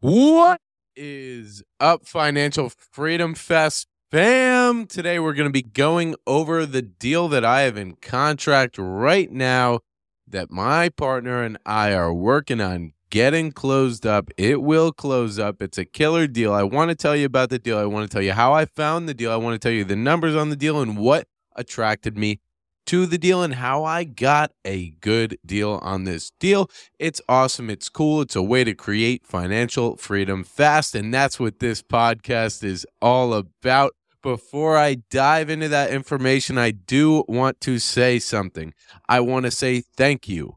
[0.00, 0.60] What
[0.94, 4.86] is up, Financial Freedom Fast fam?
[4.86, 9.28] Today we're going to be going over the deal that I have in contract right
[9.28, 9.80] now
[10.28, 14.30] that my partner and I are working on getting closed up.
[14.36, 15.60] It will close up.
[15.60, 16.54] It's a killer deal.
[16.54, 17.76] I want to tell you about the deal.
[17.76, 19.32] I want to tell you how I found the deal.
[19.32, 21.26] I want to tell you the numbers on the deal and what
[21.56, 22.38] attracted me
[22.88, 26.70] to the deal and how I got a good deal on this deal.
[26.98, 27.68] It's awesome.
[27.68, 28.22] It's cool.
[28.22, 30.94] It's a way to create financial freedom fast.
[30.94, 33.92] And that's what this podcast is all about.
[34.22, 38.72] Before I dive into that information, I do want to say something.
[39.06, 40.56] I want to say thank you.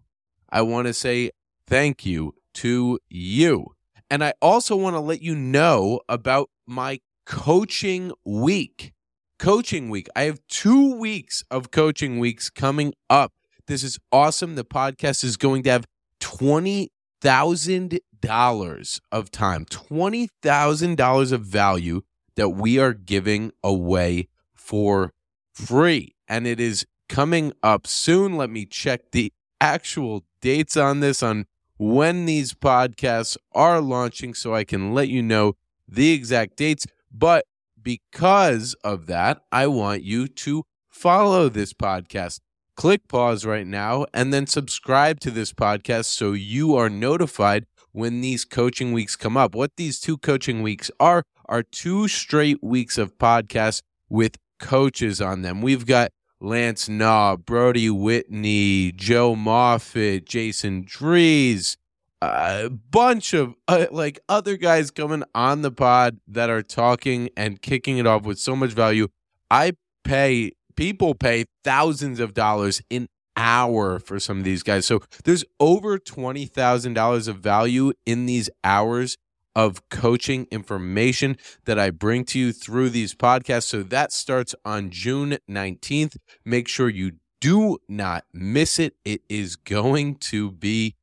[0.49, 1.32] I want to say
[1.68, 3.76] thank you to you.
[4.09, 8.93] And I also want to let you know about my coaching week
[9.41, 10.08] coaching week.
[10.16, 13.34] I have two weeks of coaching weeks coming up.
[13.66, 14.54] This is awesome.
[14.54, 15.88] The podcast is going to have
[16.20, 22.02] $20,000 of time, $20,000 of value
[22.35, 25.12] that we are giving away for
[25.52, 26.13] free.
[26.27, 28.37] And it is coming up soon.
[28.37, 31.48] Let me check the actual dates on this, on
[31.80, 35.55] when these podcasts are launching, so I can let you know
[35.87, 36.85] the exact dates.
[37.12, 37.46] But
[37.84, 42.40] because of that, I want you to follow this podcast.
[42.77, 48.21] Click pause right now and then subscribe to this podcast so you are notified when
[48.21, 49.54] these coaching weeks come up.
[49.54, 55.41] What these two coaching weeks are, are two straight weeks of podcasts with coaches on
[55.41, 55.62] them.
[55.62, 61.77] We've got Lance Naw, Brody Whitney, Joe Moffat, Jason Drees,
[62.22, 67.62] a bunch of uh, like other guys coming on the pod that are talking and
[67.62, 69.08] kicking it off with so much value.
[69.50, 74.86] I pay people pay thousands of dollars an hour for some of these guys.
[74.86, 79.18] So there's over $20,000 of value in these hours
[79.56, 83.66] of coaching information that I bring to you through these podcasts.
[83.66, 86.18] So that starts on June 19th.
[86.46, 88.96] Make sure you do not miss it.
[89.04, 90.96] It is going to be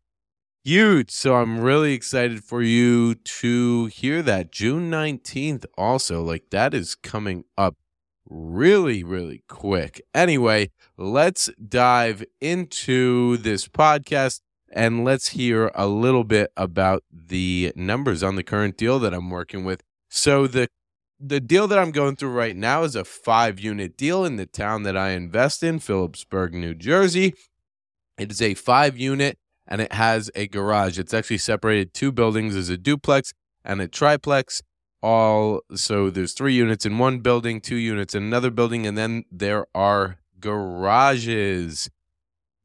[0.69, 1.11] huge.
[1.11, 4.53] So I'm really excited for you to hear that.
[4.53, 7.77] June 19th, also, like that is coming up
[8.29, 10.03] really, really quick.
[10.15, 18.23] Anyway, let's dive into this podcast and let's hear a little bit about the numbers
[18.23, 19.83] on the current deal that I'm working with.
[20.11, 20.69] So the
[21.19, 24.47] the deal that I'm going through right now is a 5 unit deal in the
[24.47, 27.33] town that I invest in, Phillipsburg, New Jersey.
[28.19, 30.99] It is a 5 unit and it has a garage.
[30.99, 33.33] It's actually separated two buildings as a duplex
[33.65, 34.63] and a triplex.
[35.01, 39.25] All so there's three units in one building, two units in another building, and then
[39.31, 41.89] there are garages.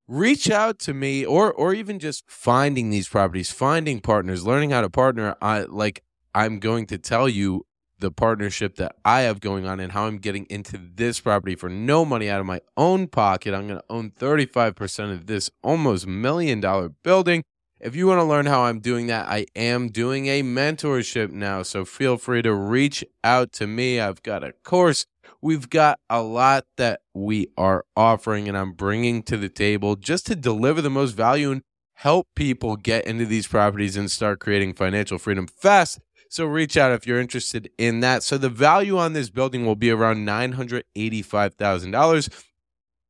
[0.08, 4.82] reach out to me or or even just finding these properties finding partners learning how
[4.82, 5.36] to partner.
[5.42, 6.04] I like
[6.36, 7.66] i'm going to tell you
[8.00, 11.70] the partnership that i have going on and how i'm getting into this property for
[11.70, 13.54] no money out of my own pocket.
[13.54, 17.44] I'm going to own 35% of this almost million dollar building.
[17.80, 21.64] If you want to learn how i'm doing that i am doing a mentorship now.
[21.64, 24.02] So feel free to reach out to me.
[24.02, 25.06] I've got a course
[25.42, 30.26] We've got a lot that we are offering and I'm bringing to the table just
[30.28, 31.62] to deliver the most value and
[31.96, 36.00] help people get into these properties and start creating financial freedom fast.
[36.30, 38.24] So reach out if you're interested in that.
[38.24, 42.44] So the value on this building will be around $985,000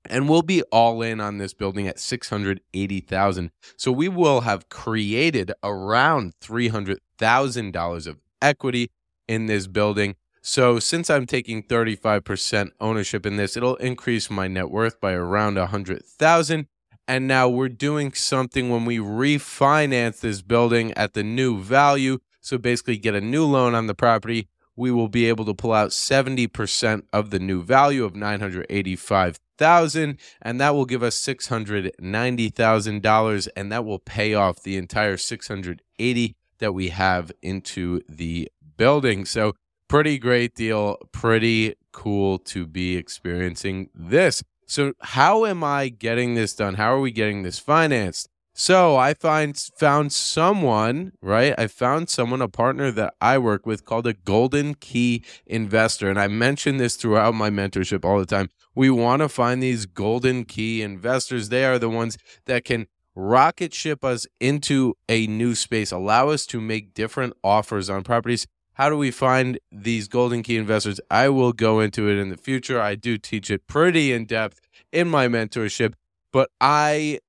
[0.09, 3.51] and we'll be all in on this building at 680,000.
[3.77, 8.91] So we will have created around $300,000 of equity
[9.27, 10.15] in this building.
[10.45, 15.55] So since I'm taking 35% ownership in this, it'll increase my net worth by around
[15.55, 16.67] 100,000.
[17.07, 22.17] And now we're doing something when we refinance this building at the new value.
[22.41, 25.71] So basically get a new loan on the property, we will be able to pull
[25.71, 33.71] out 70% of the new value of 985,000 and that will give us $690,000 and
[33.71, 39.23] that will pay off the entire 680 that we have into the building.
[39.25, 39.53] So
[39.93, 44.41] pretty great deal, pretty cool to be experiencing this.
[44.65, 46.73] So how am I getting this done?
[46.73, 48.27] How are we getting this financed?
[48.55, 51.53] So I find found someone, right?
[51.59, 56.09] I found someone, a partner that I work with called a golden key investor.
[56.09, 58.49] And I mention this throughout my mentorship all the time.
[58.73, 61.49] We want to find these golden key investors.
[61.49, 66.47] They are the ones that can rocket ship us into a new space, allow us
[66.47, 68.47] to make different offers on properties.
[68.75, 70.99] How do we find these golden key investors?
[71.11, 72.81] I will go into it in the future.
[72.81, 74.59] I do teach it pretty in depth
[74.91, 75.93] in my mentorship,
[76.31, 77.19] but I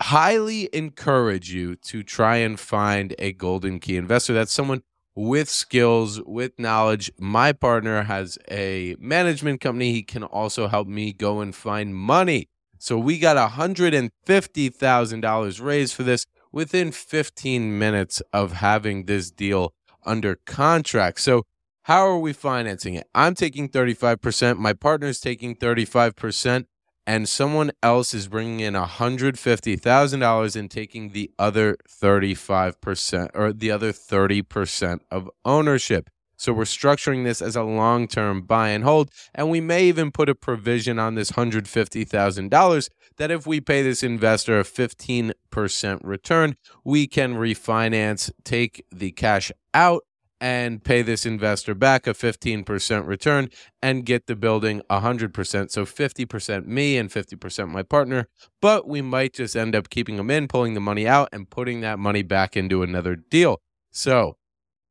[0.00, 4.34] highly encourage you to try and find a golden key investor.
[4.34, 4.82] That's someone
[5.14, 7.10] with skills, with knowledge.
[7.18, 9.92] My partner has a management company.
[9.92, 12.48] He can also help me go and find money.
[12.78, 19.74] So we got $150,000 raised for this within 15 minutes of having this deal
[20.04, 21.20] under contract.
[21.20, 21.44] So
[21.82, 23.08] how are we financing it?
[23.14, 24.58] I'm taking 35%.
[24.58, 26.66] My partner's taking 35%
[27.06, 33.92] and someone else is bringing in $150,000 and taking the other 35% or the other
[33.92, 36.08] 30% of ownership.
[36.42, 39.12] So we're structuring this as a long term buy and hold.
[39.32, 44.02] And we may even put a provision on this $150,000 that if we pay this
[44.02, 50.02] investor a 15% return, we can refinance, take the cash out
[50.40, 53.48] and pay this investor back a 15% return
[53.80, 55.70] and get the building 100%.
[55.70, 58.26] So 50% me and 50% my partner.
[58.60, 61.82] But we might just end up keeping them in, pulling the money out, and putting
[61.82, 63.62] that money back into another deal.
[63.92, 64.38] So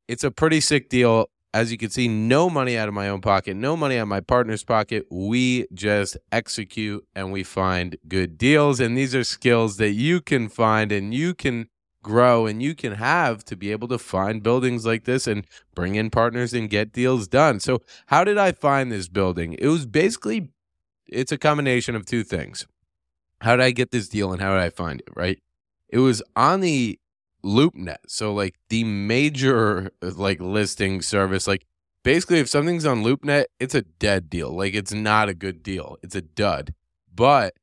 [0.08, 1.26] it's a pretty sick deal.
[1.54, 4.08] As you can see, no money out of my own pocket, no money out of
[4.08, 5.06] my partner's pocket.
[5.10, 8.80] We just execute and we find good deals.
[8.80, 11.68] And these are skills that you can find and you can
[12.02, 15.94] grow and you can have to be able to find buildings like this and bring
[15.94, 17.60] in partners and get deals done.
[17.60, 19.54] So, how did I find this building?
[19.58, 20.48] It was basically
[21.06, 22.66] it's a combination of two things.
[23.42, 25.38] How did I get this deal and how did I find it, right?
[25.88, 26.98] It was on the
[27.44, 27.98] LoopNet.
[28.06, 31.66] So like the major like listing service like
[32.02, 34.50] basically if something's on LoopNet, it's a dead deal.
[34.50, 35.96] Like it's not a good deal.
[36.02, 36.74] It's a dud.
[37.14, 37.54] But